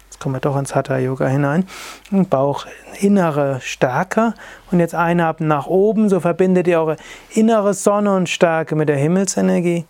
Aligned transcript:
Jetzt 0.04 0.20
kommen 0.20 0.34
wir 0.34 0.40
doch 0.40 0.56
ins 0.56 0.74
Hatha 0.74 0.98
Yoga 0.98 1.26
hinein. 1.26 1.66
Bauch 2.10 2.66
innere 3.00 3.60
Stärke. 3.62 4.34
Und 4.70 4.80
jetzt 4.80 4.94
einatmen 4.94 5.48
nach 5.48 5.66
oben. 5.66 6.10
So 6.10 6.20
verbindet 6.20 6.68
ihr 6.68 6.78
eure 6.78 6.96
innere 7.30 7.72
Sonne 7.72 8.14
und 8.14 8.28
Stärke 8.28 8.76
mit 8.76 8.90
der 8.90 8.98
Himmelsenergie. 8.98 9.86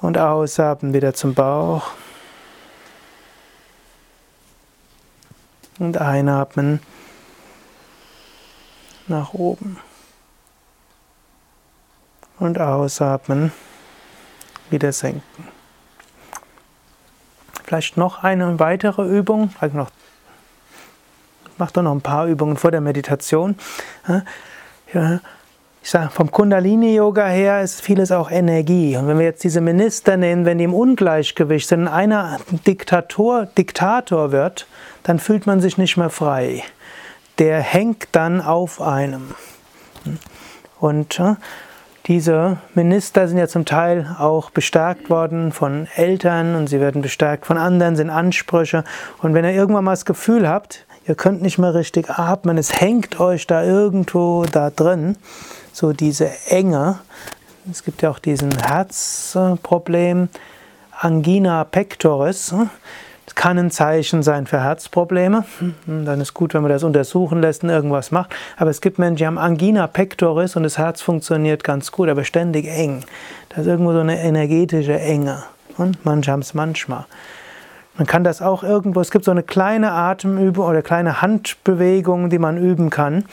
Und 0.00 0.18
ausatmen 0.18 0.92
wieder 0.92 1.14
zum 1.14 1.34
Bauch. 1.34 1.92
Und 5.78 5.98
einatmen 5.98 6.80
nach 9.08 9.34
oben. 9.34 9.78
Und 12.38 12.58
ausatmen, 12.58 13.52
wieder 14.70 14.92
senken. 14.92 15.48
Vielleicht 17.64 17.96
noch 17.96 18.22
eine 18.22 18.58
weitere 18.58 19.02
Übung, 19.02 19.50
also 19.60 19.76
noch, 19.76 19.90
mach 21.56 21.70
doch 21.70 21.82
noch 21.82 21.92
ein 21.92 22.00
paar 22.00 22.26
Übungen 22.26 22.56
vor 22.56 22.70
der 22.70 22.80
Meditation. 22.80 23.56
Ja, 24.92 25.20
ich 25.82 25.90
sage, 25.90 26.10
vom 26.10 26.30
Kundalini-Yoga 26.30 27.26
her 27.26 27.62
ist 27.62 27.82
vieles 27.82 28.10
auch 28.10 28.30
Energie. 28.30 28.96
Und 28.96 29.06
wenn 29.06 29.18
wir 29.18 29.26
jetzt 29.26 29.44
diese 29.44 29.60
Minister 29.60 30.16
nehmen, 30.16 30.44
wenn 30.44 30.58
die 30.58 30.64
im 30.64 30.74
Ungleichgewicht 30.74 31.68
sind, 31.68 31.88
einer 31.88 32.38
Diktator, 32.66 33.46
Diktator 33.46 34.32
wird, 34.32 34.66
dann 35.02 35.18
fühlt 35.18 35.46
man 35.46 35.60
sich 35.60 35.76
nicht 35.78 35.96
mehr 35.96 36.10
frei 36.10 36.64
der 37.38 37.60
hängt 37.60 38.08
dann 38.12 38.40
auf 38.40 38.80
einem. 38.80 39.34
Und 40.78 41.18
äh, 41.18 41.34
diese 42.06 42.58
Minister 42.74 43.26
sind 43.28 43.38
ja 43.38 43.48
zum 43.48 43.64
Teil 43.64 44.14
auch 44.18 44.50
bestärkt 44.50 45.08
worden 45.08 45.52
von 45.52 45.88
Eltern 45.96 46.54
und 46.54 46.68
sie 46.68 46.78
werden 46.78 47.00
bestärkt 47.00 47.46
von 47.46 47.56
anderen, 47.56 47.96
sind 47.96 48.10
Ansprüche. 48.10 48.84
Und 49.22 49.32
wenn 49.32 49.44
ihr 49.44 49.52
irgendwann 49.52 49.84
mal 49.84 49.92
das 49.92 50.04
Gefühl 50.04 50.46
habt, 50.46 50.86
ihr 51.06 51.14
könnt 51.14 51.40
nicht 51.40 51.56
mehr 51.56 51.74
richtig 51.74 52.10
atmen, 52.10 52.58
es 52.58 52.78
hängt 52.78 53.20
euch 53.20 53.46
da 53.46 53.64
irgendwo 53.64 54.44
da 54.44 54.68
drin, 54.68 55.16
so 55.72 55.94
diese 55.94 56.30
Enge. 56.48 56.98
Es 57.70 57.82
gibt 57.84 58.02
ja 58.02 58.10
auch 58.10 58.18
diesen 58.18 58.54
Herzproblem, 58.54 60.28
Angina 61.00 61.64
pectoris 61.64 62.54
kann 63.34 63.58
ein 63.58 63.70
Zeichen 63.70 64.22
sein 64.22 64.46
für 64.46 64.62
Herzprobleme. 64.62 65.44
Hm, 65.58 66.04
dann 66.04 66.20
ist 66.20 66.34
gut, 66.34 66.54
wenn 66.54 66.62
man 66.62 66.70
das 66.70 66.82
untersuchen 66.82 67.40
lässt 67.40 67.62
und 67.62 67.70
irgendwas 67.70 68.10
macht. 68.10 68.34
Aber 68.56 68.70
es 68.70 68.80
gibt 68.80 68.98
Menschen, 68.98 69.16
die 69.16 69.26
haben 69.26 69.38
Angina 69.38 69.86
pectoris 69.86 70.56
und 70.56 70.62
das 70.62 70.78
Herz 70.78 71.02
funktioniert 71.02 71.64
ganz 71.64 71.92
gut, 71.92 72.08
aber 72.08 72.24
ständig 72.24 72.66
eng. 72.66 73.04
Da 73.50 73.60
ist 73.60 73.66
irgendwo 73.66 73.92
so 73.92 74.00
eine 74.00 74.20
energetische 74.20 74.98
Enge. 74.98 75.42
Und 75.76 76.04
manche 76.04 76.30
haben 76.30 76.40
es 76.40 76.54
manchmal. 76.54 77.06
Man 77.96 78.08
kann 78.08 78.24
das 78.24 78.42
auch 78.42 78.64
irgendwo, 78.64 79.00
es 79.00 79.12
gibt 79.12 79.24
so 79.24 79.30
eine 79.30 79.44
kleine 79.44 79.92
Atemübung 79.92 80.66
oder 80.66 80.82
kleine 80.82 81.22
Handbewegung, 81.22 82.28
die 82.28 82.40
man 82.40 82.58
üben 82.58 82.90
kann. 82.90 83.24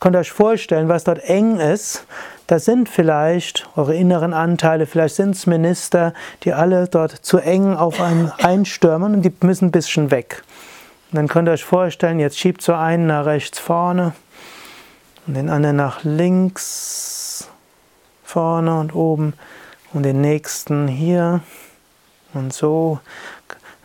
Könnt 0.00 0.16
ihr 0.16 0.20
euch 0.20 0.32
vorstellen, 0.32 0.88
was 0.88 1.04
dort 1.04 1.22
eng 1.24 1.58
ist. 1.60 2.06
Das 2.46 2.64
sind 2.64 2.88
vielleicht 2.88 3.68
eure 3.76 3.94
inneren 3.94 4.32
Anteile, 4.32 4.86
vielleicht 4.86 5.16
sind 5.16 5.34
es 5.34 5.46
Minister, 5.46 6.14
die 6.44 6.54
alle 6.54 6.88
dort 6.88 7.12
zu 7.12 7.36
eng 7.36 7.74
auf 7.74 8.00
einen 8.00 8.32
einstürmen 8.38 9.14
und 9.14 9.22
die 9.22 9.32
müssen 9.42 9.66
ein 9.66 9.72
bisschen 9.72 10.10
weg. 10.10 10.42
Und 11.10 11.16
dann 11.16 11.28
könnt 11.28 11.48
ihr 11.48 11.52
euch 11.52 11.64
vorstellen, 11.64 12.18
jetzt 12.18 12.38
schiebt 12.38 12.62
so 12.62 12.72
einen 12.72 13.06
nach 13.06 13.26
rechts 13.26 13.58
vorne 13.58 14.14
und 15.26 15.34
den 15.34 15.50
anderen 15.50 15.76
nach 15.76 16.04
links 16.04 17.48
vorne 18.24 18.80
und 18.80 18.94
oben 18.94 19.34
und 19.92 20.04
den 20.04 20.22
nächsten 20.22 20.88
hier 20.88 21.40
und 22.32 22.54
so. 22.54 23.00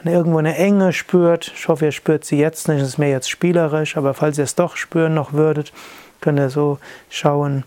Wenn 0.04 0.14
irgendwo 0.14 0.38
eine 0.38 0.58
Enge 0.58 0.92
spürt, 0.92 1.52
ich 1.56 1.68
hoffe, 1.70 1.86
ihr 1.86 1.92
spürt 1.94 2.26
sie 2.26 2.38
jetzt 2.38 2.68
nicht, 2.68 2.82
es 2.82 2.90
ist 2.90 2.98
mir 2.98 3.10
jetzt 3.10 3.30
spielerisch, 3.30 3.96
aber 3.96 4.14
falls 4.14 4.38
ihr 4.38 4.44
es 4.44 4.56
doch 4.56 4.76
spüren 4.76 5.14
noch 5.14 5.32
würdet, 5.32 5.72
könnt 6.20 6.40
ihr 6.40 6.50
so 6.50 6.78
schauen, 7.10 7.64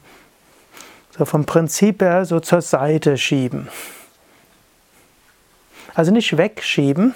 so 1.17 1.25
vom 1.25 1.47
Prinzip 1.47 2.03
her 2.03 2.27
so 2.27 2.41
zur 2.41 2.61
Seite 2.61 3.17
schieben. 3.17 3.69
Also 5.95 6.13
nicht 6.13 6.37
wegschieben. 6.37 7.15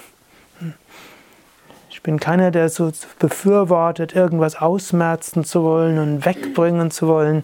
Ich 1.91 2.01
bin 2.01 2.19
keiner, 2.19 2.49
der 2.49 2.69
so 2.69 2.91
befürwortet, 3.19 4.15
irgendwas 4.15 4.55
ausmerzen 4.55 5.43
zu 5.43 5.61
wollen 5.61 5.99
und 5.99 6.25
wegbringen 6.25 6.89
zu 6.89 7.07
wollen. 7.07 7.43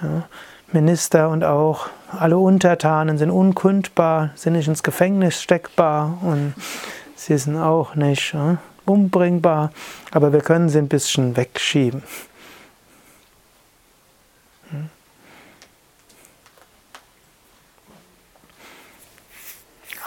Ja, 0.00 0.28
Minister 0.74 1.28
und 1.28 1.44
auch 1.44 1.88
alle 2.18 2.38
Untertanen 2.38 3.18
sind 3.18 3.30
unkündbar, 3.30 4.30
sind 4.34 4.54
nicht 4.54 4.68
ins 4.68 4.82
Gefängnis 4.82 5.40
steckbar 5.40 6.18
und 6.22 6.54
sie 7.16 7.36
sind 7.38 7.56
auch 7.56 7.94
nicht 7.94 8.34
ja, 8.34 8.58
umbringbar, 8.84 9.70
aber 10.12 10.32
wir 10.32 10.40
können 10.40 10.68
sie 10.68 10.78
ein 10.78 10.88
bisschen 10.88 11.36
wegschieben. 11.36 12.02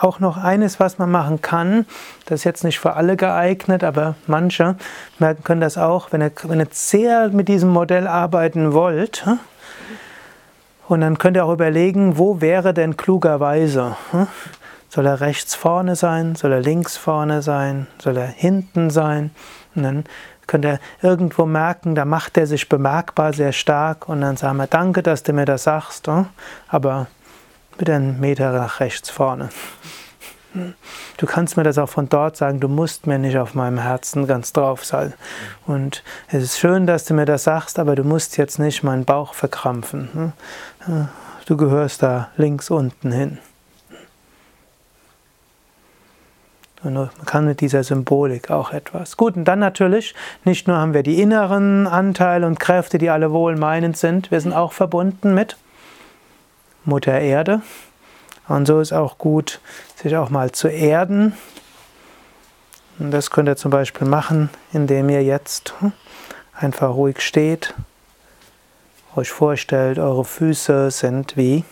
Auch 0.01 0.19
noch 0.19 0.37
eines, 0.37 0.79
was 0.79 0.97
man 0.97 1.09
machen 1.09 1.41
kann, 1.41 1.85
das 2.25 2.41
ist 2.41 2.43
jetzt 2.43 2.63
nicht 2.63 2.79
für 2.79 2.93
alle 2.93 3.15
geeignet, 3.15 3.83
aber 3.83 4.15
manche 4.27 4.75
merken 5.19 5.43
können 5.43 5.61
das 5.61 5.77
auch, 5.77 6.11
wenn 6.11 6.21
ihr, 6.21 6.31
wenn 6.43 6.59
ihr 6.59 6.67
sehr 6.71 7.29
mit 7.29 7.47
diesem 7.47 7.69
Modell 7.69 8.05
arbeiten 8.05 8.73
wollt. 8.73 9.25
Hm? 10.87 10.93
Und 10.93 11.01
dann 11.01 11.17
könnt 11.17 11.37
ihr 11.37 11.45
auch 11.45 11.53
überlegen, 11.53 12.17
wo 12.17 12.41
wäre 12.41 12.73
denn 12.73 12.97
klugerweise? 12.97 13.95
Hm? 14.11 14.27
Soll 14.89 15.05
er 15.05 15.19
rechts 15.19 15.55
vorne 15.55 15.95
sein? 15.95 16.35
Soll 16.35 16.53
er 16.53 16.61
links 16.61 16.95
vorne 16.95 17.41
sein? 17.41 17.87
Soll 18.01 18.17
er 18.17 18.27
hinten 18.27 18.89
sein? 18.89 19.31
Und 19.75 19.83
dann 19.83 20.03
könnt 20.47 20.65
ihr 20.65 20.79
irgendwo 21.01 21.45
merken, 21.45 21.95
da 21.95 22.05
macht 22.05 22.37
er 22.37 22.47
sich 22.47 22.69
bemerkbar 22.69 23.33
sehr 23.33 23.51
stark 23.51 24.07
und 24.07 24.21
dann 24.21 24.37
sagen 24.37 24.57
wir, 24.57 24.67
danke, 24.67 25.01
dass 25.01 25.23
du 25.23 25.33
mir 25.33 25.45
das 25.45 25.63
sagst, 25.63 26.07
hm? 26.07 26.27
aber 26.67 27.07
bitte 27.77 27.95
einen 27.95 28.19
Meter 28.19 28.51
nach 28.51 28.79
rechts 28.79 29.09
vorne. 29.09 29.49
Du 31.17 31.25
kannst 31.25 31.57
mir 31.57 31.63
das 31.63 31.77
auch 31.77 31.89
von 31.89 32.07
dort 32.07 32.37
sagen, 32.37 32.61
du 32.61 32.69
musst 32.69 33.07
mir 33.07 33.19
nicht 33.19 33.37
auf 33.37 33.55
meinem 33.55 33.77
Herzen 33.77 34.25
ganz 34.25 34.53
drauf 34.53 34.85
sein. 34.85 35.13
Und 35.65 36.03
es 36.29 36.43
ist 36.43 36.59
schön, 36.59 36.87
dass 36.87 37.03
du 37.03 37.13
mir 37.13 37.25
das 37.25 37.43
sagst, 37.43 37.77
aber 37.77 37.95
du 37.95 38.03
musst 38.03 38.37
jetzt 38.37 38.57
nicht 38.57 38.83
meinen 38.83 39.03
Bauch 39.03 39.33
verkrampfen. 39.33 40.33
Du 41.45 41.57
gehörst 41.57 42.03
da 42.03 42.29
links 42.37 42.69
unten 42.69 43.11
hin. 43.11 43.39
Und 46.83 46.93
man 46.93 47.09
kann 47.25 47.45
mit 47.45 47.61
dieser 47.61 47.83
Symbolik 47.83 48.51
auch 48.51 48.71
etwas. 48.71 49.17
Gut, 49.17 49.35
und 49.35 49.45
dann 49.45 49.57
natürlich, 49.57 50.13
nicht 50.43 50.67
nur 50.67 50.77
haben 50.77 50.93
wir 50.93 51.01
die 51.01 51.19
inneren 51.19 51.87
Anteile 51.87 52.45
und 52.45 52.59
Kräfte, 52.59 52.99
die 52.99 53.09
alle 53.09 53.31
wohlmeinend 53.31 53.97
sind, 53.97 54.29
wir 54.29 54.39
sind 54.39 54.53
auch 54.53 54.71
verbunden 54.71 55.33
mit 55.33 55.57
Mutter 56.83 57.19
Erde, 57.19 57.63
Und 58.47 58.67
so 58.67 58.79
ist 58.79 58.93
auch 58.93 59.17
gut, 59.17 59.59
sich 59.95 60.15
auch 60.15 60.29
mal 60.29 60.51
zu 60.51 60.67
erden. 60.67 61.33
Und 62.99 63.09
das 63.09 63.31
könnt 63.31 63.49
ihr 63.49 63.57
zum 63.57 63.71
Beispiel 63.71 64.07
machen, 64.07 64.51
indem 64.71 65.09
ihr 65.09 65.23
jetzt 65.23 65.73
einfach 66.53 66.89
ruhig 66.89 67.21
steht, 67.21 67.73
euch 69.15 69.31
vorstellt, 69.31 69.99
eure 69.99 70.25
Füße 70.25 70.91
sind 70.91 71.37
wie 71.37 71.63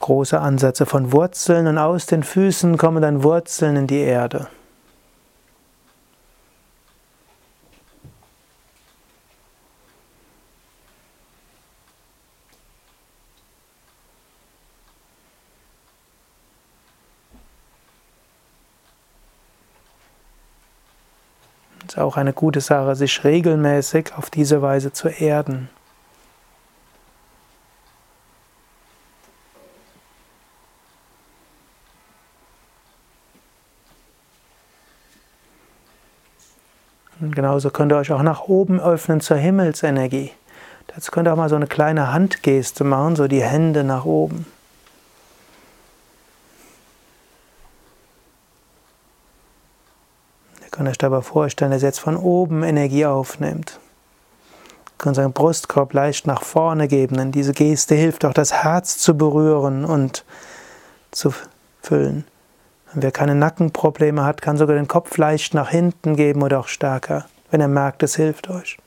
große 0.00 0.40
Ansätze 0.40 0.86
von 0.86 1.12
Wurzeln 1.12 1.66
und 1.66 1.78
aus 1.78 2.06
den 2.06 2.22
Füßen 2.22 2.76
kommen 2.78 3.02
dann 3.02 3.22
Wurzeln 3.22 3.76
in 3.76 3.86
die 3.86 4.00
Erde. 4.00 4.48
Ist 21.90 21.98
auch 21.98 22.16
eine 22.16 22.32
gute 22.32 22.60
Sache, 22.60 22.94
sich 22.94 23.24
regelmäßig 23.24 24.12
auf 24.16 24.30
diese 24.30 24.62
Weise 24.62 24.92
zu 24.92 25.08
erden. 25.08 25.68
Und 37.20 37.34
genauso 37.34 37.70
könnt 37.70 37.92
ihr 37.92 37.96
euch 37.96 38.12
auch 38.12 38.22
nach 38.22 38.42
oben 38.42 38.80
öffnen 38.80 39.20
zur 39.20 39.36
Himmelsenergie. 39.36 40.30
Dazu 40.86 41.10
könnt 41.10 41.26
ihr 41.26 41.32
auch 41.32 41.36
mal 41.36 41.48
so 41.48 41.56
eine 41.56 41.66
kleine 41.66 42.12
Handgeste 42.12 42.84
machen, 42.84 43.16
so 43.16 43.26
die 43.26 43.42
Hände 43.42 43.82
nach 43.82 44.04
oben. 44.04 44.46
Könnt 50.80 50.88
euch 50.88 50.96
dabei 50.96 51.20
vorstellen, 51.20 51.72
dass 51.72 51.82
ihr 51.82 51.88
jetzt 51.88 52.00
von 52.00 52.16
oben 52.16 52.62
Energie 52.62 53.04
aufnimmt. 53.04 53.78
Ihr 54.86 54.92
könnt 54.96 55.14
seinen 55.14 55.34
Brustkorb 55.34 55.92
leicht 55.92 56.26
nach 56.26 56.42
vorne 56.42 56.88
geben, 56.88 57.18
denn 57.18 57.32
diese 57.32 57.52
Geste 57.52 57.94
hilft 57.94 58.24
auch, 58.24 58.32
das 58.32 58.64
Herz 58.64 58.96
zu 58.96 59.14
berühren 59.14 59.84
und 59.84 60.24
zu 61.10 61.34
füllen. 61.82 62.24
Und 62.94 63.02
wer 63.02 63.12
keine 63.12 63.34
Nackenprobleme 63.34 64.24
hat, 64.24 64.40
kann 64.40 64.56
sogar 64.56 64.74
den 64.74 64.88
Kopf 64.88 65.18
leicht 65.18 65.52
nach 65.52 65.68
hinten 65.68 66.16
geben 66.16 66.40
oder 66.40 66.60
auch 66.60 66.68
stärker, 66.68 67.26
wenn 67.50 67.60
er 67.60 67.68
merkt, 67.68 68.02
es 68.02 68.16
hilft 68.16 68.48
euch. 68.48 68.78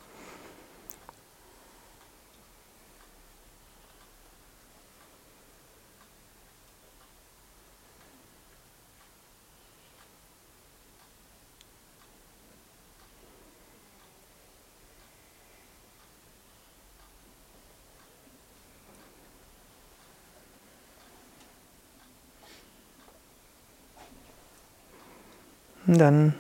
Dann 25.85 26.35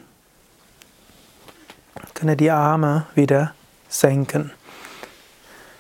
könnt 2.13 2.31
ihr 2.31 2.37
die 2.37 2.51
Arme 2.51 3.05
wieder 3.15 3.53
senken. 3.89 4.51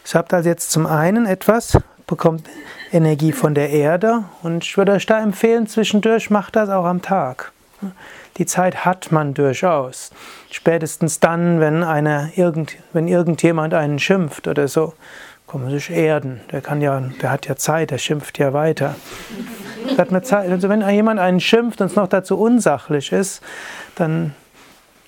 Ihr 0.05 0.13
habt 0.17 0.33
also 0.33 0.49
jetzt 0.49 0.71
zum 0.71 0.85
einen 0.85 1.25
etwas, 1.25 1.77
bekommt 2.05 2.47
Energie 2.91 3.31
von 3.31 3.55
der 3.55 3.69
Erde 3.69 4.25
und 4.41 4.63
ich 4.63 4.77
würde 4.77 4.91
euch 4.91 5.05
da 5.05 5.21
empfehlen, 5.21 5.67
zwischendurch 5.67 6.29
macht 6.29 6.55
das 6.55 6.69
auch 6.69 6.85
am 6.85 7.01
Tag. 7.01 7.51
Die 8.37 8.45
Zeit 8.45 8.85
hat 8.85 9.11
man 9.11 9.33
durchaus. 9.33 10.11
Spätestens 10.51 11.19
dann, 11.19 11.59
wenn, 11.59 11.83
einer, 11.83 12.29
irgend, 12.35 12.77
wenn 12.91 13.07
irgendjemand 13.07 13.73
einen 13.73 13.99
schimpft 13.99 14.47
oder 14.47 14.67
so, 14.67 14.93
kann 15.47 15.61
man 15.61 15.71
sich 15.71 15.89
erden. 15.89 16.41
Der, 16.51 16.61
kann 16.61 16.81
ja, 16.81 16.99
der 17.21 17.31
hat 17.31 17.47
ja 17.47 17.55
Zeit, 17.55 17.91
der 17.91 17.97
schimpft 17.97 18.39
ja 18.39 18.53
weiter. 18.53 18.95
Also 19.97 20.69
wenn 20.69 20.87
jemand 20.89 21.19
einen 21.19 21.39
schimpft 21.39 21.81
und 21.81 21.87
es 21.87 21.95
noch 21.95 22.07
dazu 22.07 22.39
unsachlich 22.39 23.11
ist, 23.11 23.41
dann 23.95 24.33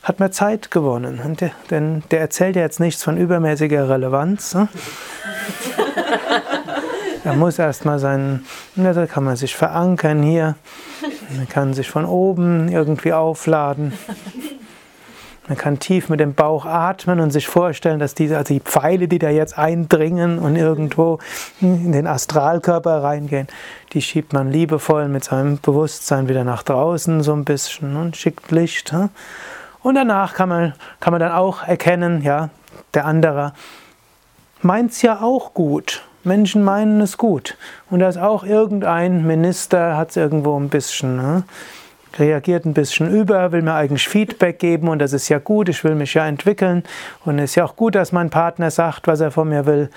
hat 0.03 0.19
man 0.19 0.31
Zeit 0.31 0.69
gewonnen. 0.71 1.19
Der, 1.39 1.51
denn 1.71 2.03
der 2.11 2.21
erzählt 2.21 2.55
ja 2.55 2.61
jetzt 2.61 2.79
nichts 2.79 3.03
von 3.03 3.17
übermäßiger 3.17 3.89
Relevanz. 3.89 4.53
Ne? 4.53 4.67
Er 7.23 7.33
muss 7.33 7.57
erstmal 7.57 7.97
sein, 7.97 8.45
da 8.75 9.07
kann 9.07 9.23
man 9.23 9.35
sich 9.35 9.55
verankern 9.55 10.21
hier, 10.21 10.55
man 11.35 11.49
kann 11.49 11.73
sich 11.73 11.89
von 11.89 12.05
oben 12.05 12.69
irgendwie 12.69 13.13
aufladen. 13.13 13.93
Man 15.47 15.57
kann 15.57 15.77
tief 15.77 16.09
mit 16.09 16.19
dem 16.19 16.33
Bauch 16.33 16.65
atmen 16.65 17.19
und 17.19 17.29
sich 17.29 17.47
vorstellen, 17.47 17.99
dass 17.99 18.15
diese, 18.15 18.37
also 18.37 18.53
die 18.53 18.59
Pfeile, 18.59 19.07
die 19.07 19.19
da 19.19 19.29
jetzt 19.29 19.57
eindringen 19.57 20.39
und 20.39 20.55
irgendwo 20.55 21.19
in 21.61 21.91
den 21.91 22.07
Astralkörper 22.07 23.03
reingehen, 23.03 23.47
die 23.93 24.01
schiebt 24.01 24.33
man 24.33 24.51
liebevoll 24.51 25.07
mit 25.07 25.23
seinem 25.23 25.59
Bewusstsein 25.59 26.27
wieder 26.29 26.43
nach 26.43 26.63
draußen 26.63 27.21
so 27.21 27.33
ein 27.33 27.45
bisschen 27.45 27.95
und 27.95 28.17
schickt 28.17 28.49
Licht. 28.51 28.93
Und 29.83 29.95
danach 29.95 30.33
kann 30.33 30.49
man, 30.49 30.73
kann 30.99 31.11
man 31.11 31.19
dann 31.19 31.31
auch 31.31 31.61
erkennen, 31.61 32.23
ja, 32.23 32.49
der 32.95 33.05
andere 33.05 33.53
meint 34.63 34.91
es 34.91 35.03
ja 35.03 35.21
auch 35.21 35.53
gut. 35.53 36.03
Menschen 36.23 36.63
meinen 36.63 37.01
es 37.01 37.17
gut. 37.17 37.55
Und 37.91 37.99
da 37.99 38.09
ist 38.09 38.17
auch 38.17 38.43
irgendein 38.43 39.27
Minister, 39.27 39.95
hat 39.95 40.09
es 40.09 40.15
irgendwo 40.15 40.59
ein 40.59 40.69
bisschen. 40.69 41.43
Reagiert 42.17 42.65
ein 42.65 42.73
bisschen 42.73 43.09
über, 43.09 43.51
will 43.51 43.61
mir 43.61 43.73
eigentlich 43.73 44.07
Feedback 44.07 44.59
geben 44.59 44.87
und 44.87 44.99
das 44.99 45.13
ist 45.13 45.29
ja 45.29 45.39
gut, 45.39 45.69
ich 45.69 45.83
will 45.83 45.95
mich 45.95 46.13
ja 46.13 46.25
entwickeln 46.25 46.83
und 47.25 47.39
es 47.39 47.51
ist 47.51 47.55
ja 47.55 47.65
auch 47.65 47.75
gut, 47.75 47.95
dass 47.95 48.11
mein 48.11 48.29
Partner 48.29 48.71
sagt, 48.71 49.07
was 49.07 49.19
er 49.19 49.31
von 49.31 49.49
mir 49.49 49.65
will. 49.65 49.89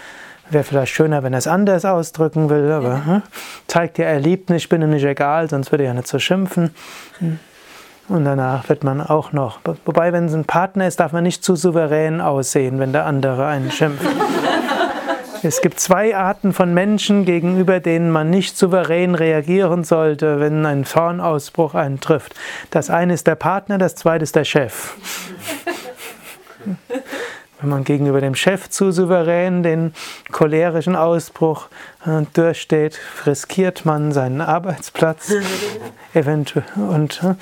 Wäre 0.51 0.65
vielleicht 0.65 0.95
schöner, 0.95 1.23
wenn 1.23 1.35
er 1.35 1.41
es 1.41 1.47
anders 1.47 1.85
ausdrücken 1.85 2.49
will, 2.49 2.73
aber 2.73 3.05
hm, 3.05 3.23
zeigt 3.67 3.99
ja, 3.99 4.07
er 4.07 4.19
liebt 4.19 4.49
mich, 4.49 4.69
bin 4.69 4.81
ihm 4.81 4.91
nicht 4.91 5.05
egal, 5.05 5.49
sonst 5.51 5.71
würde 5.71 5.85
er 5.85 5.89
ja 5.89 5.95
nicht 5.95 6.09
so 6.09 6.19
schimpfen. 6.19 6.75
Und 8.09 8.25
danach 8.25 8.69
wird 8.71 8.85
man 8.85 9.03
auch 9.03 9.33
noch, 9.33 9.61
wobei, 9.85 10.13
wenn 10.15 10.25
es 10.25 10.35
ein 10.35 10.47
Partner 10.47 10.87
ist, 10.89 10.99
darf 11.01 11.13
man 11.13 11.25
nicht 11.25 11.45
zu 11.45 11.57
souverän 11.57 12.23
aussehen, 12.23 12.79
wenn 12.79 12.93
der 12.93 13.05
andere 13.05 13.47
einen 13.47 13.71
schimpft. 13.71 14.07
Es 15.43 15.61
gibt 15.61 15.79
zwei 15.79 16.17
Arten 16.17 16.53
von 16.53 16.75
Menschen, 16.75 17.25
gegenüber 17.25 17.81
denen 17.81 18.11
man 18.11 18.29
nicht 18.29 18.57
souverän 18.57 19.15
reagieren 19.15 19.85
sollte, 19.85 20.41
wenn 20.41 20.67
ein 20.67 20.85
Zornausbruch 20.85 21.75
einen 21.75 22.01
trifft. 22.01 22.35
Das 22.71 22.91
eine 22.91 23.15
ist 23.15 23.27
der 23.27 23.37
Partner, 23.37 23.79
das 23.79 23.95
zweite 23.95 24.25
ist 24.25 24.35
der 24.35 24.45
Chef. 24.45 24.97
Wenn 27.61 27.71
man 27.71 27.85
gegenüber 27.85 28.21
dem 28.21 28.35
Chef 28.35 28.69
zu 28.69 28.93
souverän 28.93 29.63
den 29.63 29.93
cholerischen 30.31 30.97
Ausbruch 30.97 31.69
äh, 32.07 32.23
durchsteht, 32.33 32.99
riskiert 33.27 33.85
man 33.85 34.13
seinen 34.13 34.41
Arbeitsplatz 34.41 35.33
eventuell 36.15 36.65
und 36.77 37.23
äh, 37.23 37.35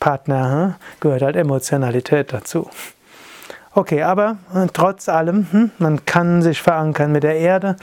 Partner 0.00 0.78
äh, 0.78 0.84
gehört 1.00 1.22
halt 1.22 1.36
Emotionalität 1.36 2.32
dazu. 2.32 2.70
Okay, 3.76 4.02
aber 4.02 4.38
äh, 4.54 4.68
trotz 4.72 5.06
allem, 5.06 5.48
hm, 5.50 5.70
man 5.76 6.06
kann 6.06 6.40
sich 6.40 6.62
verankern 6.62 7.12
mit 7.12 7.24
der 7.24 7.36
Erde, 7.36 7.76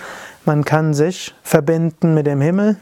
man 0.43 0.65
kann 0.65 0.95
sich 0.95 1.35
verbinden 1.43 2.15
mit 2.15 2.25
dem 2.25 2.41
Himmel. 2.41 2.77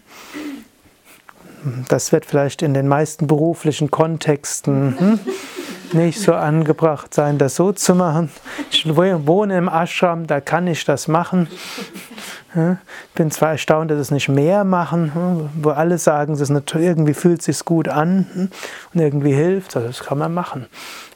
Das 1.90 2.14
wird 2.14 2.26
vielleicht 2.26 2.62
in 2.62 2.74
den 2.74 2.88
meisten 2.88 3.28
beruflichen 3.28 3.92
Kontexten 3.92 4.98
hm, 4.98 5.20
nicht 5.92 6.22
so 6.22 6.34
angebracht 6.34 7.14
sein, 7.14 7.38
das 7.38 7.58
so 7.58 7.74
zu 7.74 7.96
machen. 7.96 8.32
Ich 8.72 8.88
wohne 8.88 9.58
im 9.58 9.68
Ashram, 9.68 10.26
da 10.26 10.40
kann 10.40 10.66
ich 10.68 10.86
das 10.86 11.10
machen. 11.10 11.50
Ich 12.56 13.14
bin 13.14 13.30
zwar 13.30 13.52
erstaunt, 13.52 13.92
dass 13.92 14.00
es 14.00 14.12
nicht 14.12 14.30
mehr 14.30 14.64
machen, 14.64 15.14
hm, 15.14 15.50
wo 15.62 15.72
alle 15.72 15.98
sagen, 15.98 16.36
es 16.36 16.50
irgendwie 16.50 17.14
fühlt 17.14 17.40
es 17.40 17.46
sich 17.46 17.66
gut 17.66 17.90
an 17.90 18.50
und 18.94 19.02
irgendwie 19.02 19.34
hilft, 19.34 19.76
also 19.76 19.90
das 19.90 20.00
kann 20.00 20.18
man 20.18 20.34
machen. 20.34 20.68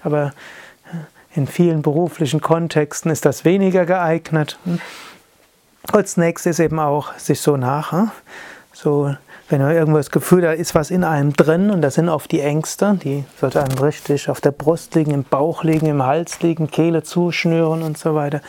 Aber 0.04 0.34
in 1.36 1.48
vielen 1.48 1.82
beruflichen 1.82 2.42
Kontexten 2.42 3.12
ist 3.12 3.26
das 3.26 3.46
weniger 3.46 3.86
geeignet. 3.86 4.58
Als 5.92 6.18
nächstes 6.18 6.60
eben 6.60 6.80
auch 6.80 7.14
sich 7.18 7.42
so 7.42 7.58
nach, 7.58 7.92
hm? 7.92 8.12
so 8.74 9.16
wenn 9.50 9.62
man 9.62 9.76
irgendwo 9.76 9.98
das 9.98 10.10
Gefühl, 10.10 10.42
da 10.42 10.54
ist 10.54 10.74
was 10.74 10.90
in 10.90 11.04
einem 11.04 11.34
drin 11.34 11.70
und 11.70 11.82
das 11.82 11.96
sind 11.96 12.10
oft 12.10 12.32
die 12.32 12.40
Ängste, 12.40 12.98
die 13.04 13.26
sollte 13.40 13.64
einem 13.64 13.78
richtig 13.78 14.30
auf 14.30 14.42
der 14.42 14.52
Brust 14.52 14.96
liegen, 14.96 15.12
im 15.12 15.24
Bauch 15.24 15.64
liegen, 15.64 15.86
im 15.86 16.04
Hals 16.04 16.42
liegen, 16.42 16.72
Kehle 16.72 17.04
zuschnüren 17.04 17.84
und 17.84 17.98
so 17.98 18.16
weiter. 18.16 18.42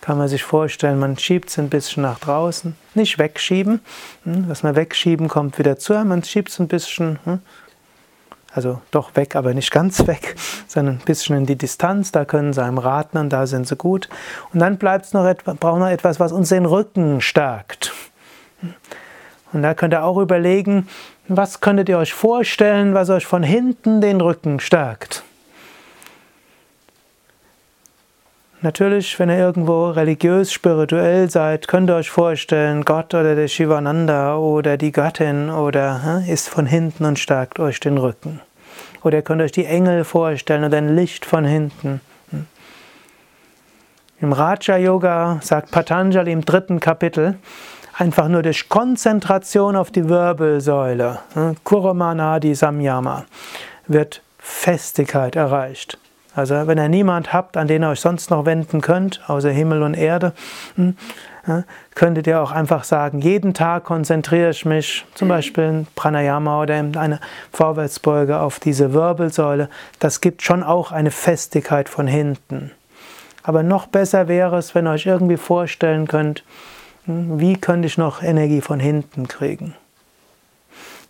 Kann 0.00 0.18
man 0.18 0.28
sich 0.28 0.42
vorstellen, 0.42 0.98
man 0.98 1.18
schiebt 1.18 1.50
es 1.50 1.58
ein 1.58 1.68
bisschen 1.68 2.02
nach 2.02 2.18
draußen. 2.18 2.74
Nicht 2.94 3.18
wegschieben. 3.18 3.80
Hm? 4.24 4.48
Was 4.48 4.62
man 4.62 4.74
wegschieben, 4.74 5.28
kommt 5.28 5.58
wieder 5.58 5.78
zu. 5.78 5.92
Man 6.04 6.24
schiebt 6.24 6.48
es 6.48 6.58
ein 6.58 6.68
bisschen 6.68 7.20
hm? 7.24 7.40
Also 8.52 8.80
doch 8.90 9.16
weg, 9.16 9.36
aber 9.36 9.54
nicht 9.54 9.70
ganz 9.70 10.06
weg, 10.06 10.36
sondern 10.66 10.96
ein 10.96 11.04
bisschen 11.04 11.36
in 11.36 11.46
die 11.46 11.56
Distanz, 11.56 12.12
da 12.12 12.24
können 12.24 12.52
sie 12.52 12.62
einem 12.62 12.78
raten 12.78 13.18
und 13.18 13.30
da 13.30 13.46
sind 13.46 13.66
sie 13.66 13.76
gut. 13.76 14.08
Und 14.52 14.60
dann 14.60 14.76
bleibt 14.78 15.12
noch 15.14 15.26
etwas, 15.26 15.56
braucht 15.56 15.78
noch 15.78 15.88
etwas, 15.88 16.20
was 16.20 16.32
uns 16.32 16.48
den 16.48 16.66
Rücken 16.66 17.20
stärkt. 17.20 17.92
Und 19.52 19.62
da 19.62 19.74
könnt 19.74 19.94
ihr 19.94 20.04
auch 20.04 20.18
überlegen, 20.18 20.88
was 21.28 21.60
könntet 21.60 21.88
ihr 21.88 21.98
euch 21.98 22.12
vorstellen, 22.12 22.94
was 22.94 23.10
euch 23.10 23.26
von 23.26 23.42
hinten 23.42 24.00
den 24.00 24.20
Rücken 24.20 24.60
stärkt. 24.60 25.22
Natürlich, 28.62 29.18
wenn 29.18 29.30
ihr 29.30 29.38
irgendwo 29.38 29.88
religiös, 29.88 30.52
spirituell 30.52 31.30
seid, 31.30 31.66
könnt 31.66 31.88
ihr 31.88 31.96
euch 31.96 32.10
vorstellen, 32.10 32.84
Gott 32.84 33.14
oder 33.14 33.34
der 33.34 33.48
Shivananda 33.48 34.36
oder 34.36 34.76
die 34.76 34.92
Göttin 34.92 35.48
oder 35.48 36.22
ist 36.28 36.50
von 36.50 36.66
hinten 36.66 37.06
und 37.06 37.18
stärkt 37.18 37.58
euch 37.58 37.80
den 37.80 37.96
Rücken. 37.96 38.42
Oder 39.02 39.18
ihr 39.18 39.22
könnt 39.22 39.40
euch 39.40 39.52
die 39.52 39.64
Engel 39.64 40.04
vorstellen 40.04 40.64
oder 40.64 40.76
ein 40.76 40.94
Licht 40.94 41.24
von 41.24 41.46
hinten. 41.46 42.02
Hm. 42.32 42.46
Im 44.20 44.34
Raja 44.34 44.76
Yoga 44.76 45.40
sagt 45.42 45.70
Patanjali 45.70 46.30
im 46.30 46.44
dritten 46.44 46.80
Kapitel, 46.80 47.38
einfach 47.96 48.28
nur 48.28 48.42
durch 48.42 48.68
Konzentration 48.68 49.74
auf 49.74 49.90
die 49.90 50.06
Wirbelsäule, 50.06 51.20
Kurumanadi 51.64 52.54
Samyama, 52.54 53.24
wird 53.86 54.20
Festigkeit 54.38 55.34
erreicht. 55.34 55.96
Also 56.34 56.66
wenn 56.66 56.78
ihr 56.78 56.88
niemand 56.88 57.32
habt, 57.32 57.56
an 57.56 57.66
den 57.66 57.82
ihr 57.82 57.88
euch 57.88 58.00
sonst 58.00 58.30
noch 58.30 58.44
wenden 58.44 58.80
könnt, 58.80 59.20
außer 59.28 59.50
Himmel 59.50 59.82
und 59.82 59.94
Erde, 59.94 60.32
hm, 60.76 60.96
könntet 61.94 62.26
ihr 62.26 62.40
auch 62.40 62.52
einfach 62.52 62.84
sagen, 62.84 63.20
jeden 63.20 63.54
Tag 63.54 63.84
konzentriere 63.84 64.50
ich 64.50 64.64
mich 64.64 65.04
zum 65.14 65.28
Beispiel 65.28 65.64
in 65.64 65.86
Pranayama 65.96 66.62
oder 66.62 66.78
in 66.78 66.96
einer 66.96 67.18
Vorwärtsbeuge 67.52 68.38
auf 68.38 68.60
diese 68.60 68.92
Wirbelsäule. 68.92 69.68
Das 69.98 70.20
gibt 70.20 70.42
schon 70.42 70.62
auch 70.62 70.92
eine 70.92 71.10
Festigkeit 71.10 71.88
von 71.88 72.06
hinten. 72.06 72.70
Aber 73.42 73.62
noch 73.62 73.86
besser 73.86 74.28
wäre 74.28 74.58
es, 74.58 74.74
wenn 74.74 74.86
ihr 74.86 74.92
euch 74.92 75.06
irgendwie 75.06 75.38
vorstellen 75.38 76.06
könnt, 76.06 76.44
hm, 77.06 77.40
wie 77.40 77.56
könnte 77.56 77.86
ich 77.86 77.98
noch 77.98 78.22
Energie 78.22 78.60
von 78.60 78.78
hinten 78.78 79.26
kriegen. 79.26 79.74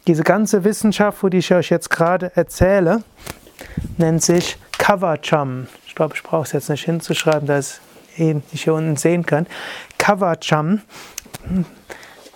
Diese 0.07 0.23
ganze 0.23 0.65
Wissenschaft, 0.65 1.19
die 1.31 1.39
ich 1.39 1.53
euch 1.53 1.69
jetzt 1.69 1.91
gerade 1.91 2.33
erzähle, 2.35 3.03
nennt 3.99 4.23
sich 4.23 4.57
Kavacham. 4.79 5.67
Ich 5.87 5.95
glaube, 5.95 6.15
ich 6.15 6.23
brauche 6.23 6.45
es 6.45 6.53
jetzt 6.53 6.71
nicht 6.71 6.85
hinzuschreiben, 6.85 7.47
da 7.47 7.59
es 7.59 7.81
eh 8.17 8.35
nicht 8.35 8.65
hier 8.65 8.75
unten 8.75 8.97
sehen 8.97 9.27
kann. 9.27 9.47
Kavacham, 9.99 10.83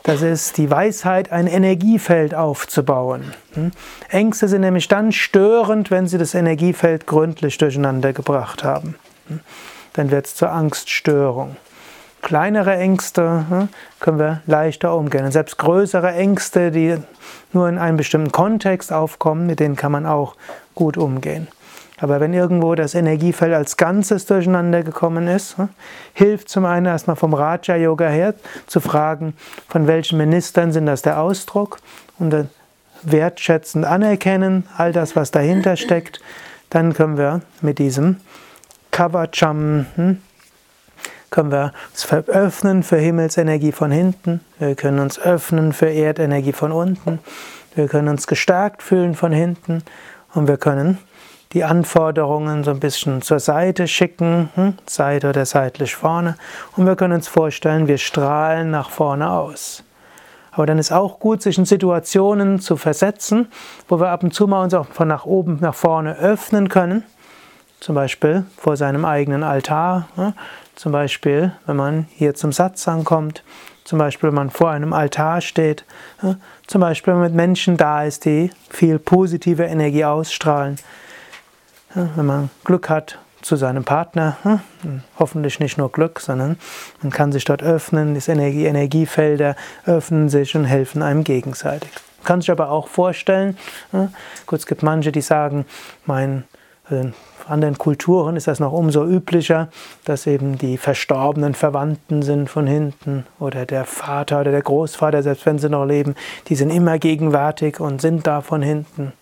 das 0.02 0.20
ist 0.20 0.58
die 0.58 0.70
Weisheit, 0.70 1.32
ein 1.32 1.46
Energiefeld 1.46 2.34
aufzubauen. 2.34 3.32
Ängste 4.10 4.48
sind 4.48 4.60
nämlich 4.60 4.88
dann 4.88 5.12
störend, 5.12 5.90
wenn 5.90 6.06
sie 6.06 6.18
das 6.18 6.34
Energiefeld 6.34 7.06
gründlich 7.06 7.56
durcheinander 7.56 8.12
gebracht 8.12 8.64
haben. 8.64 8.96
Dann 9.94 10.10
wird 10.10 10.26
es 10.26 10.34
zur 10.34 10.50
Angststörung. 10.50 11.56
Kleinere 12.24 12.74
Ängste 12.78 13.68
können 14.00 14.18
wir 14.18 14.40
leichter 14.46 14.96
umgehen. 14.96 15.26
Und 15.26 15.32
selbst 15.32 15.58
größere 15.58 16.12
Ängste, 16.14 16.70
die 16.70 16.96
nur 17.52 17.68
in 17.68 17.76
einem 17.76 17.98
bestimmten 17.98 18.32
Kontext 18.32 18.94
aufkommen, 18.94 19.46
mit 19.46 19.60
denen 19.60 19.76
kann 19.76 19.92
man 19.92 20.06
auch 20.06 20.34
gut 20.74 20.96
umgehen. 20.96 21.48
Aber 21.98 22.20
wenn 22.20 22.32
irgendwo 22.32 22.74
das 22.74 22.94
Energiefeld 22.94 23.52
als 23.52 23.76
Ganzes 23.76 24.24
durcheinander 24.24 24.82
gekommen 24.82 25.28
ist, 25.28 25.58
hm, 25.58 25.68
hilft 26.14 26.48
zum 26.48 26.64
einen 26.64 26.86
erstmal 26.86 27.16
vom 27.16 27.34
Raja 27.34 27.76
Yoga 27.76 28.08
her 28.08 28.32
zu 28.66 28.80
fragen, 28.80 29.34
von 29.68 29.86
welchen 29.86 30.16
Ministern 30.16 30.72
sind 30.72 30.86
das 30.86 31.02
der 31.02 31.20
Ausdruck 31.20 31.76
und 32.18 32.30
dann 32.30 32.48
wertschätzend 33.02 33.84
anerkennen, 33.84 34.66
all 34.78 34.92
das, 34.92 35.14
was 35.14 35.30
dahinter 35.30 35.76
steckt. 35.76 36.22
Dann 36.70 36.94
können 36.94 37.18
wir 37.18 37.42
mit 37.60 37.78
diesem 37.78 38.16
Kavacham 38.90 39.84
hm, 39.94 40.22
können 41.34 41.50
wir 41.50 41.72
uns 41.90 42.12
öffnen 42.28 42.84
für 42.84 42.96
Himmelsenergie 42.96 43.72
von 43.72 43.90
hinten, 43.90 44.40
wir 44.60 44.76
können 44.76 45.00
uns 45.00 45.18
öffnen 45.18 45.72
für 45.72 45.88
Erdenergie 45.88 46.52
von 46.52 46.70
unten, 46.70 47.18
wir 47.74 47.88
können 47.88 48.06
uns 48.06 48.28
gestärkt 48.28 48.84
fühlen 48.84 49.14
von 49.14 49.32
hinten 49.32 49.82
und 50.32 50.46
wir 50.46 50.58
können 50.58 50.98
die 51.52 51.64
Anforderungen 51.64 52.62
so 52.62 52.70
ein 52.70 52.78
bisschen 52.78 53.20
zur 53.20 53.40
Seite 53.40 53.88
schicken, 53.88 54.48
hm, 54.54 54.74
Seite 54.86 55.28
oder 55.28 55.44
seitlich 55.44 55.96
vorne. 55.96 56.36
Und 56.76 56.86
wir 56.86 56.94
können 56.94 57.14
uns 57.14 57.26
vorstellen, 57.28 57.88
wir 57.88 57.98
strahlen 57.98 58.70
nach 58.70 58.90
vorne 58.90 59.30
aus. 59.30 59.82
Aber 60.52 60.66
dann 60.66 60.78
ist 60.78 60.92
auch 60.92 61.18
gut, 61.18 61.42
sich 61.42 61.58
in 61.58 61.64
Situationen 61.64 62.60
zu 62.60 62.76
versetzen, 62.76 63.48
wo 63.88 63.98
wir 63.98 64.10
ab 64.10 64.22
und 64.22 64.32
zu 64.32 64.46
mal 64.46 64.62
uns 64.62 64.74
auch 64.74 64.86
von 64.86 65.08
nach 65.08 65.26
oben 65.26 65.58
nach 65.60 65.74
vorne 65.74 66.16
öffnen 66.16 66.68
können. 66.68 67.04
Zum 67.80 67.94
Beispiel 67.94 68.44
vor 68.56 68.76
seinem 68.76 69.04
eigenen 69.04 69.42
Altar. 69.42 70.08
Hm, 70.16 70.32
zum 70.74 70.92
Beispiel, 70.92 71.52
wenn 71.66 71.76
man 71.76 72.06
hier 72.14 72.34
zum 72.34 72.52
Satsang 72.52 73.04
kommt. 73.04 73.42
Zum 73.84 73.98
Beispiel, 73.98 74.28
wenn 74.28 74.34
man 74.34 74.50
vor 74.50 74.70
einem 74.70 74.92
Altar 74.92 75.40
steht. 75.40 75.84
Hm, 76.18 76.36
zum 76.66 76.80
Beispiel, 76.80 77.12
wenn 77.12 77.20
man 77.20 77.28
mit 77.30 77.36
Menschen 77.36 77.76
da 77.76 78.04
ist, 78.04 78.24
die 78.24 78.50
viel 78.70 78.98
positive 78.98 79.64
Energie 79.64 80.04
ausstrahlen 80.04 80.78
wenn 81.94 82.26
man 82.26 82.50
Glück 82.64 82.90
hat 82.90 83.18
zu 83.42 83.56
seinem 83.56 83.84
Partner, 83.84 84.38
hm, 84.42 85.02
hoffentlich 85.18 85.60
nicht 85.60 85.76
nur 85.76 85.92
Glück, 85.92 86.20
sondern 86.20 86.58
man 87.02 87.12
kann 87.12 87.30
sich 87.30 87.44
dort 87.44 87.62
öffnen, 87.62 88.14
die 88.14 88.30
Energie, 88.30 88.64
Energiefelder 88.64 89.54
öffnen 89.84 90.28
sich 90.28 90.56
und 90.56 90.64
helfen 90.64 91.02
einem 91.02 91.24
gegenseitig. 91.24 91.90
Man 92.18 92.24
kann 92.24 92.40
sich 92.40 92.50
aber 92.50 92.70
auch 92.70 92.88
vorstellen, 92.88 93.58
gut, 94.46 94.58
es 94.58 94.66
gibt 94.66 94.82
manche, 94.82 95.12
die 95.12 95.20
sagen, 95.20 95.66
mein, 96.06 96.44
in 96.90 97.14
anderen 97.48 97.78
Kulturen 97.78 98.36
ist 98.36 98.46
das 98.46 98.60
noch 98.60 98.72
umso 98.72 99.04
üblicher, 99.04 99.68
dass 100.04 100.26
eben 100.26 100.58
die 100.58 100.76
verstorbenen 100.76 101.54
Verwandten 101.54 102.22
sind 102.22 102.48
von 102.50 102.66
hinten 102.66 103.26
oder 103.38 103.66
der 103.66 103.84
Vater 103.84 104.40
oder 104.40 104.50
der 104.50 104.62
Großvater, 104.62 105.22
selbst 105.22 105.46
wenn 105.46 105.58
sie 105.58 105.68
noch 105.68 105.84
leben, 105.84 106.14
die 106.48 106.56
sind 106.56 106.70
immer 106.70 106.98
gegenwärtig 106.98 107.80
und 107.80 108.00
sind 108.00 108.26
da 108.26 108.40
von 108.40 108.62
hinten. 108.62 109.12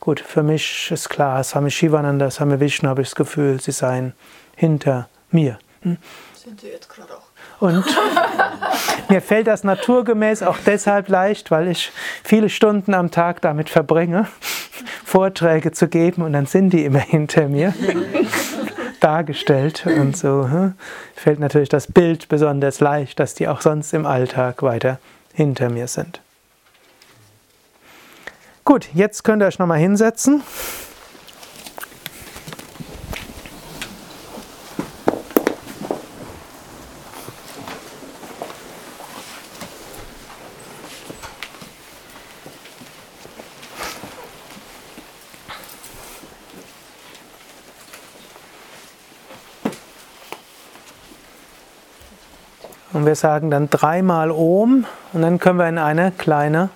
Gut, 0.00 0.20
für 0.20 0.42
mich 0.42 0.90
ist 0.90 1.08
klar, 1.08 1.42
Swami 1.42 1.70
Shivananda, 1.70 2.30
Swami 2.30 2.60
Vishnu 2.60 2.88
habe 2.88 3.02
ich 3.02 3.08
das 3.08 3.16
Gefühl, 3.16 3.60
sie 3.60 3.72
seien 3.72 4.12
hinter 4.54 5.08
mir. 5.30 5.58
Hm? 5.84 5.98
Sind 6.34 6.60
sie 6.60 6.68
jetzt 6.68 6.88
gerade 6.88 7.14
auch. 7.14 7.60
Und 7.60 7.84
mir 9.08 9.20
fällt 9.20 9.46
das 9.46 9.64
naturgemäß 9.64 10.42
auch 10.42 10.56
deshalb 10.66 11.08
leicht, 11.08 11.50
weil 11.50 11.68
ich 11.68 11.92
viele 12.22 12.48
Stunden 12.48 12.94
am 12.94 13.10
Tag 13.10 13.40
damit 13.42 13.70
verbringe, 13.70 14.26
Vorträge 15.04 15.72
zu 15.72 15.88
geben 15.88 16.22
und 16.22 16.32
dann 16.32 16.46
sind 16.46 16.70
die 16.70 16.84
immer 16.84 17.00
hinter 17.00 17.48
mir 17.48 17.74
dargestellt. 19.00 19.86
Und 19.86 20.16
so 20.16 20.48
hm? 20.50 20.74
fällt 21.14 21.38
natürlich 21.38 21.68
das 21.68 21.86
Bild 21.90 22.28
besonders 22.28 22.80
leicht, 22.80 23.20
dass 23.20 23.34
die 23.34 23.46
auch 23.46 23.60
sonst 23.60 23.92
im 23.92 24.06
Alltag 24.06 24.62
weiter 24.62 24.98
hinter 25.34 25.68
mir 25.68 25.86
sind. 25.86 26.20
Gut, 28.64 28.88
jetzt 28.94 29.24
könnt 29.24 29.42
ihr 29.42 29.46
euch 29.46 29.58
nochmal 29.58 29.78
hinsetzen. 29.78 30.42
Und 53.04 53.08
wir 53.08 53.16
sagen 53.16 53.50
dann 53.50 53.68
dreimal 53.68 54.30
Om 54.30 54.86
und 55.12 55.20
dann 55.20 55.38
können 55.38 55.58
wir 55.58 55.68
in 55.68 55.76
eine 55.76 56.10
kleine 56.10 56.70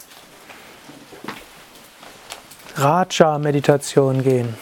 Raja-Meditation 2.76 4.22
gehen. 4.22 4.54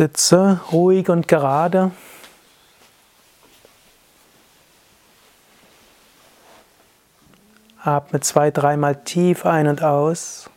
Sitze 0.00 0.62
ruhig 0.72 1.10
und 1.10 1.28
gerade. 1.28 1.90
Atme 7.84 8.20
zwei, 8.20 8.50
dreimal 8.50 8.96
tief 9.04 9.44
ein 9.44 9.68
und 9.68 9.82
aus. 9.82 10.48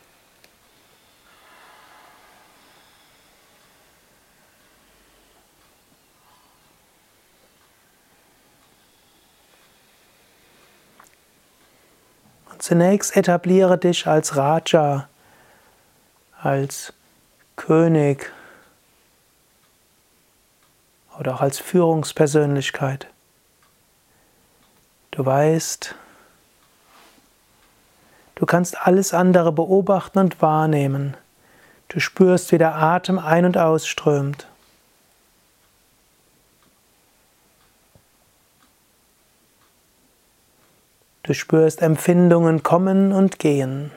Und 12.50 12.62
zunächst 12.62 13.14
etabliere 13.14 13.76
dich 13.76 14.06
als 14.06 14.36
Raja, 14.36 15.06
als 16.40 16.94
König, 17.56 18.32
oder 21.18 21.34
auch 21.34 21.40
als 21.40 21.58
Führungspersönlichkeit. 21.58 23.06
Du 25.10 25.24
weißt, 25.24 25.94
du 28.34 28.46
kannst 28.46 28.76
alles 28.86 29.14
andere 29.14 29.52
beobachten 29.52 30.18
und 30.18 30.42
wahrnehmen. 30.42 31.16
Du 31.88 32.00
spürst, 32.00 32.50
wie 32.50 32.58
der 32.58 32.74
Atem 32.74 33.18
ein- 33.18 33.44
und 33.44 33.56
ausströmt. 33.56 34.48
Du 41.22 41.32
spürst 41.32 41.80
Empfindungen 41.80 42.62
kommen 42.62 43.12
und 43.12 43.38
gehen. 43.38 43.92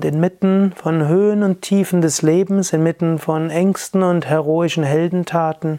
Und 0.00 0.06
inmitten 0.06 0.72
von 0.72 1.08
Höhen 1.08 1.42
und 1.42 1.60
Tiefen 1.60 2.00
des 2.00 2.22
Lebens, 2.22 2.72
inmitten 2.72 3.18
von 3.18 3.50
Ängsten 3.50 4.02
und 4.02 4.24
heroischen 4.24 4.82
Heldentaten, 4.82 5.78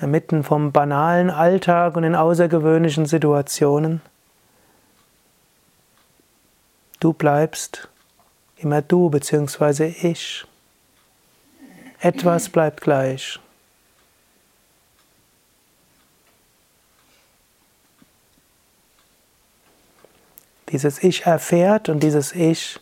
inmitten 0.00 0.42
vom 0.42 0.72
banalen 0.72 1.30
Alltag 1.30 1.96
und 1.96 2.02
in 2.02 2.16
außergewöhnlichen 2.16 3.06
Situationen, 3.06 4.00
du 6.98 7.12
bleibst 7.12 7.88
immer 8.56 8.82
du 8.82 9.10
bzw. 9.10 9.94
ich. 10.02 10.44
Etwas 12.00 12.48
bleibt 12.48 12.80
gleich. 12.80 13.38
Dieses 20.72 21.02
Ich 21.02 21.26
erfährt 21.26 21.88
und 21.88 22.00
dieses 22.00 22.32
Ich 22.32 22.80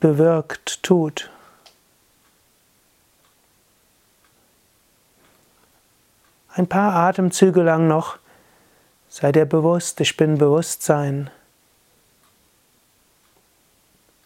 bewirkt, 0.00 0.82
tut. 0.82 1.30
Ein 6.54 6.66
paar 6.66 6.94
Atemzüge 6.94 7.62
lang 7.62 7.86
noch 7.86 8.18
sei 9.08 9.32
dir 9.32 9.46
bewusst, 9.46 10.00
ich 10.00 10.16
bin 10.16 10.36
Bewusstsein. 10.36 11.30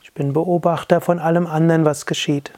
Ich 0.03 0.13
bin 0.13 0.33
Beobachter 0.33 1.01
von 1.01 1.21
allem 1.21 1.47
anderen, 1.47 1.85
was 1.85 2.07
geschieht. 2.07 2.53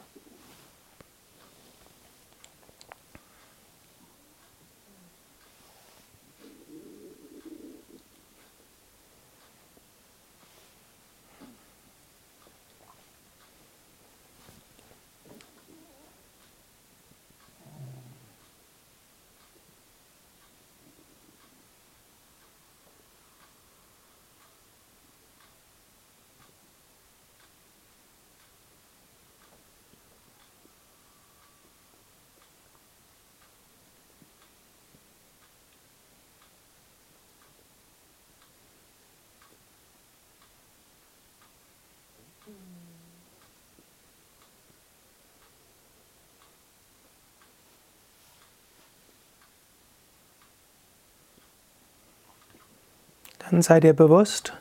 Dann 53.49 53.61
sei 53.61 53.79
dir 53.79 53.93
bewusst, 53.93 54.53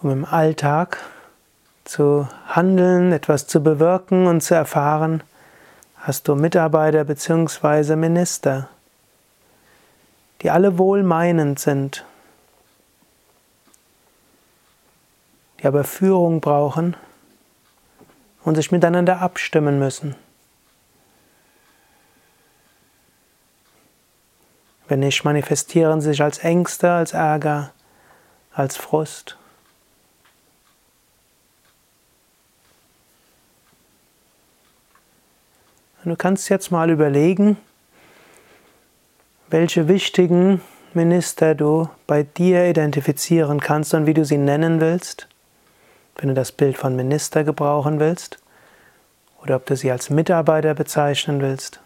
um 0.00 0.10
im 0.10 0.24
Alltag 0.24 0.98
zu 1.84 2.28
handeln, 2.46 3.12
etwas 3.12 3.46
zu 3.46 3.62
bewirken 3.62 4.26
und 4.26 4.42
zu 4.42 4.54
erfahren, 4.54 5.22
hast 5.96 6.28
du 6.28 6.34
Mitarbeiter 6.34 7.04
bzw. 7.04 7.96
Minister, 7.96 8.68
die 10.42 10.50
alle 10.50 10.78
wohlmeinend 10.78 11.58
sind, 11.58 12.04
die 15.60 15.66
aber 15.66 15.84
Führung 15.84 16.40
brauchen 16.40 16.96
und 18.44 18.54
sich 18.54 18.70
miteinander 18.70 19.20
abstimmen 19.20 19.78
müssen. 19.78 20.14
Wenn 24.88 25.00
nicht, 25.00 25.22
manifestieren 25.22 26.00
sie 26.00 26.10
sich 26.10 26.22
als 26.22 26.38
Ängste, 26.38 26.90
als 26.90 27.12
Ärger, 27.12 27.72
als 28.52 28.76
Frust. 28.76 29.36
Du 36.04 36.16
kannst 36.16 36.48
jetzt 36.48 36.70
mal 36.70 36.88
überlegen, 36.88 37.58
welche 39.50 39.88
wichtigen 39.88 40.62
Minister 40.94 41.54
du 41.54 41.90
bei 42.06 42.22
dir 42.22 42.64
identifizieren 42.64 43.60
kannst 43.60 43.92
und 43.92 44.06
wie 44.06 44.14
du 44.14 44.24
sie 44.24 44.38
nennen 44.38 44.80
willst, 44.80 45.28
wenn 46.16 46.28
du 46.28 46.34
das 46.34 46.50
Bild 46.50 46.78
von 46.78 46.96
Minister 46.96 47.44
gebrauchen 47.44 48.00
willst, 48.00 48.38
oder 49.42 49.56
ob 49.56 49.66
du 49.66 49.76
sie 49.76 49.90
als 49.90 50.08
Mitarbeiter 50.08 50.72
bezeichnen 50.72 51.42
willst. 51.42 51.80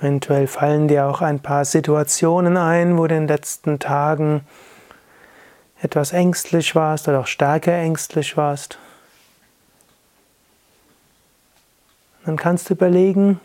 Eventuell 0.00 0.46
fallen 0.46 0.88
dir 0.88 1.06
auch 1.06 1.20
ein 1.20 1.40
paar 1.40 1.66
Situationen 1.66 2.56
ein, 2.56 2.96
wo 2.96 3.06
du 3.06 3.14
in 3.14 3.22
den 3.22 3.28
letzten 3.28 3.78
Tagen 3.78 4.46
etwas 5.82 6.12
ängstlich 6.12 6.74
warst 6.74 7.06
oder 7.06 7.20
auch 7.20 7.26
stärker 7.26 7.74
ängstlich 7.74 8.34
warst. 8.36 8.78
Dann 12.24 12.36
kannst 12.36 12.70
du 12.70 12.74
überlegen, 12.74 13.40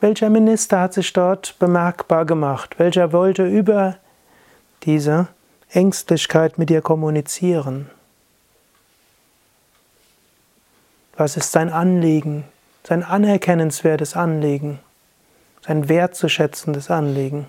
welcher 0.00 0.28
Minister 0.28 0.80
hat 0.80 0.94
sich 0.94 1.12
dort 1.12 1.56
bemerkbar 1.60 2.24
gemacht, 2.24 2.78
welcher 2.78 3.12
wollte 3.12 3.46
über 3.46 3.96
diese 4.82 5.28
Ängstlichkeit 5.70 6.58
mit 6.58 6.68
dir 6.68 6.82
kommunizieren. 6.82 7.90
Was 11.16 11.36
ist 11.36 11.52
sein 11.52 11.70
Anliegen, 11.70 12.44
sein 12.82 13.04
anerkennenswertes 13.04 14.16
Anliegen, 14.16 14.80
sein 15.66 15.88
wertzuschätzendes 15.88 16.90
Anliegen? 16.90 17.46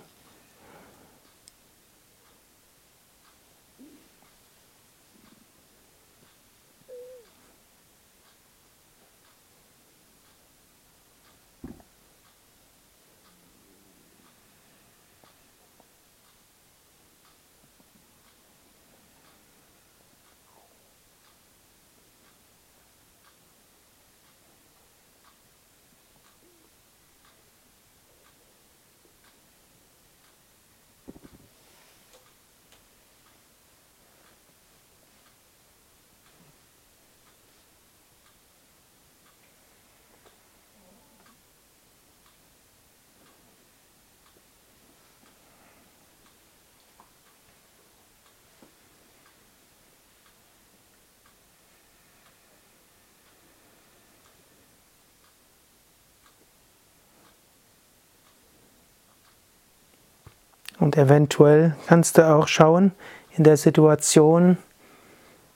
Und 60.79 60.97
eventuell 60.97 61.75
kannst 61.87 62.17
du 62.17 62.27
auch 62.27 62.47
schauen, 62.47 62.91
in 63.35 63.43
der 63.43 63.57
Situation 63.57 64.57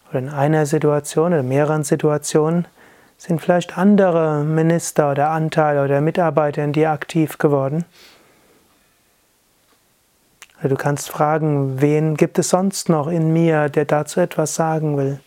oder 0.10 0.20
in 0.20 0.30
einer 0.30 0.66
Situation 0.66 1.34
oder 1.34 1.44
mehreren 1.44 1.84
Situationen 1.84 2.68
sind 3.18 3.40
vielleicht 3.40 3.78
andere 3.78 4.44
Minister 4.44 5.12
oder 5.12 5.30
Anteile 5.30 5.84
oder 5.84 6.02
Mitarbeiter 6.02 6.64
in 6.64 6.74
dir 6.74 6.92
aktiv 6.92 7.38
geworden. 7.38 7.86
du 10.64 10.76
kannst 10.76 11.10
fragen, 11.10 11.82
wen 11.82 12.18
gibt 12.18 12.40
es 12.40 12.50
sonst 12.50 12.90
noch 12.90 13.08
in 13.08 13.32
mir, 13.32 13.70
der 13.70 13.86
dazu 13.86 14.20
etwas 14.20 14.56
sagen 14.56 14.98
will? 14.98 15.20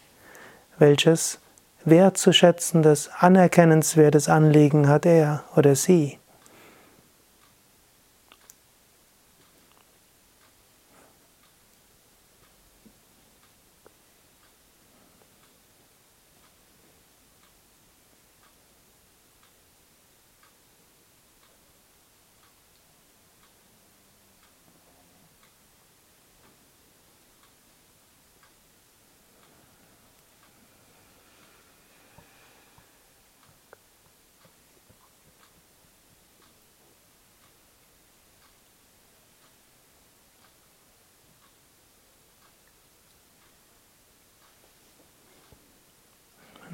Welches 0.79 1.41
wertzuschätzendes, 1.85 3.11
anerkennenswertes 3.19 4.29
Anliegen 4.29 4.89
hat 4.89 5.07
er 5.07 5.45
oder 5.55 5.77
sie? 5.77 6.19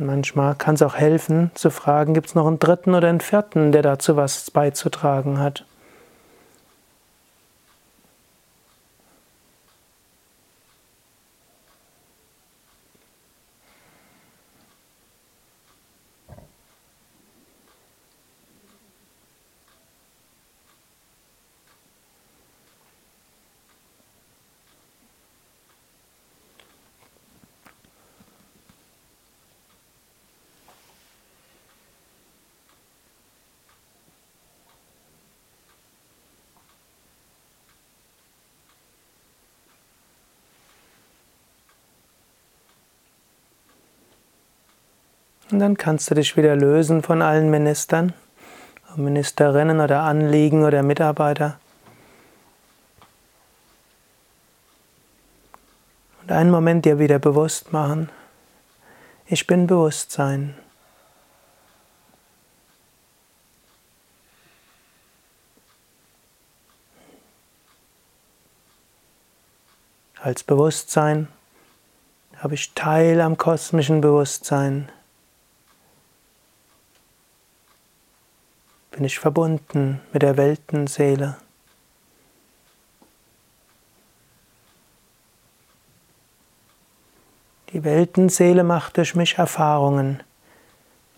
Manchmal 0.00 0.54
kann 0.54 0.76
es 0.76 0.82
auch 0.82 0.94
helfen, 0.94 1.50
zu 1.54 1.70
fragen, 1.70 2.14
gibt 2.14 2.28
es 2.28 2.34
noch 2.34 2.46
einen 2.46 2.58
dritten 2.58 2.94
oder 2.94 3.08
einen 3.08 3.20
vierten, 3.20 3.70
der 3.70 3.82
dazu 3.82 4.16
was 4.16 4.50
beizutragen 4.50 5.38
hat. 5.38 5.66
Und 45.50 45.58
dann 45.58 45.76
kannst 45.76 46.10
du 46.10 46.14
dich 46.14 46.36
wieder 46.36 46.54
lösen 46.54 47.02
von 47.02 47.22
allen 47.22 47.50
Ministern, 47.50 48.12
Ministerinnen 48.94 49.80
oder 49.80 50.02
Anliegen 50.02 50.64
oder 50.64 50.82
Mitarbeiter. 50.82 51.58
Und 56.22 56.30
einen 56.30 56.50
Moment 56.50 56.84
dir 56.84 56.98
wieder 56.98 57.18
bewusst 57.18 57.72
machen, 57.72 58.10
ich 59.26 59.46
bin 59.46 59.66
Bewusstsein. 59.66 60.54
Als 70.20 70.44
Bewusstsein 70.44 71.28
habe 72.36 72.54
ich 72.54 72.74
Teil 72.74 73.20
am 73.20 73.38
kosmischen 73.38 74.00
Bewusstsein. 74.00 74.90
Bin 78.90 79.04
ich 79.04 79.18
verbunden 79.18 80.00
mit 80.12 80.22
der 80.22 80.36
Weltenseele. 80.36 81.36
Die 87.72 87.84
Weltenseele 87.84 88.64
macht 88.64 88.96
durch 88.96 89.14
mich 89.14 89.38
Erfahrungen, 89.38 90.22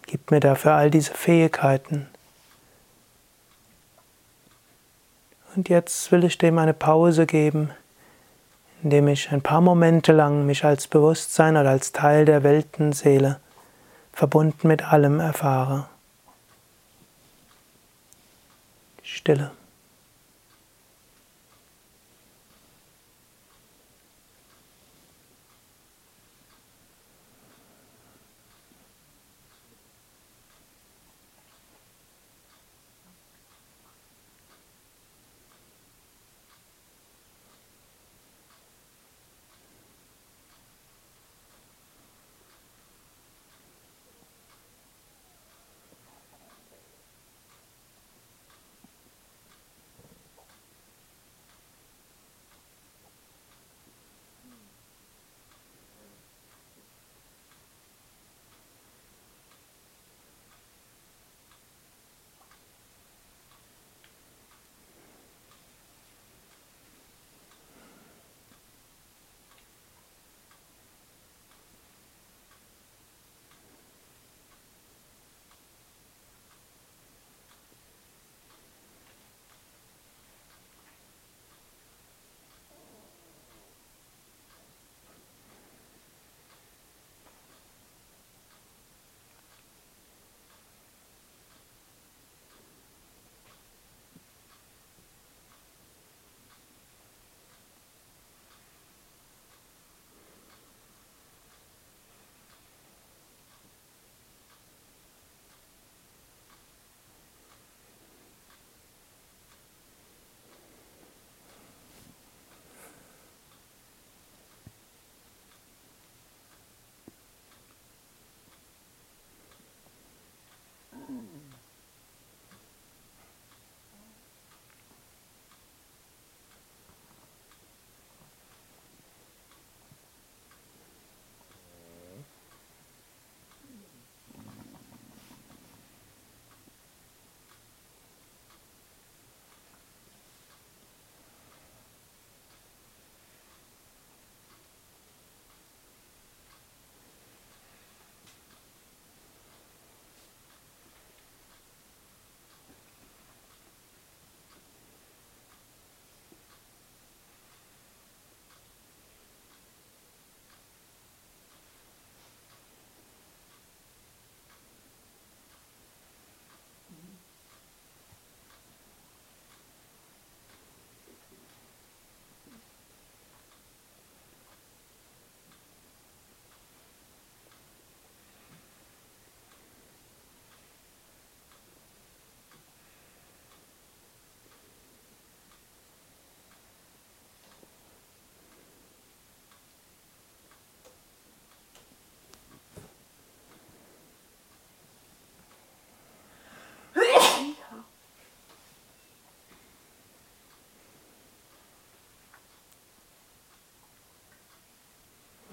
gibt 0.02 0.30
mir 0.30 0.40
dafür 0.40 0.72
all 0.72 0.90
diese 0.90 1.14
Fähigkeiten. 1.14 2.08
Und 5.56 5.68
jetzt 5.68 6.12
will 6.12 6.24
ich 6.24 6.36
dem 6.38 6.58
eine 6.58 6.74
Pause 6.74 7.26
geben, 7.26 7.70
indem 8.82 9.08
ich 9.08 9.30
ein 9.30 9.42
paar 9.42 9.60
Momente 9.60 10.12
lang 10.12 10.44
mich 10.44 10.64
als 10.64 10.88
Bewusstsein 10.88 11.56
oder 11.56 11.70
als 11.70 11.92
Teil 11.92 12.24
der 12.26 12.42
Weltenseele 12.42 13.40
verbunden 14.12 14.68
mit 14.68 14.82
allem 14.82 15.20
erfahre. 15.20 15.88
Stille. 19.16 19.50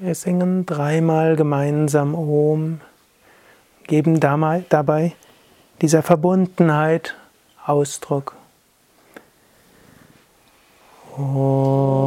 Wir 0.09 0.15
singen 0.15 0.65
dreimal 0.65 1.35
gemeinsam 1.35 2.15
Om, 2.15 2.81
geben 3.83 4.19
dabei 4.19 5.13
dieser 5.81 6.01
Verbundenheit 6.01 7.15
Ausdruck. 7.63 8.33
Loka 11.15 11.98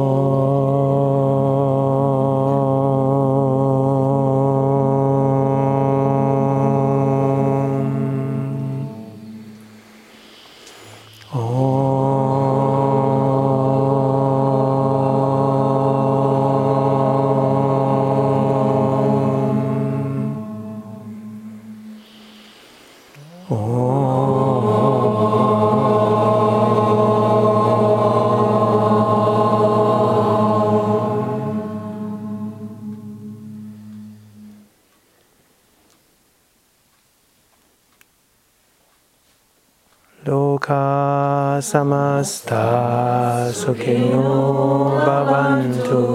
samasta 41.73 43.49
sukhino 43.51 44.93
bhavantu. 45.05 46.05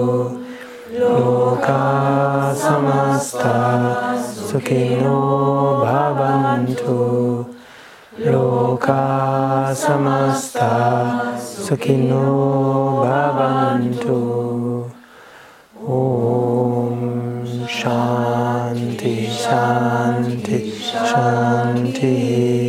Loka 0.95 1.83
samasta 2.55 3.57
sukhino 4.23 5.19
bhavantu. 5.83 6.99
Loka 8.31 9.03
samasta 9.75 10.71
sukhino 11.35 12.23
bhavantu. 13.03 14.19
Om 15.83 16.95
Shanti 17.67 19.27
Shanti 19.27 20.59
Shanti. 20.79 22.15
Om 22.15 22.68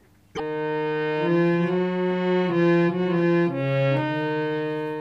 Mm-hmm. 1.31 1.70